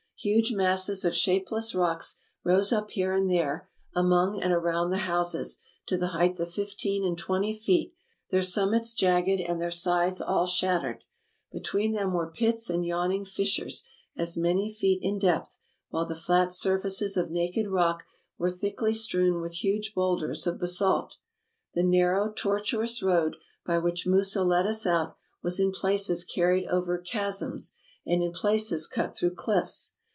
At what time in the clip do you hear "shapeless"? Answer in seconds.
1.15-1.73